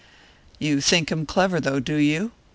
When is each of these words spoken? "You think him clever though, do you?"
"You 0.57 0.81
think 0.81 1.11
him 1.11 1.27
clever 1.27 1.59
though, 1.61 1.79
do 1.79 1.93
you?" 1.97 2.31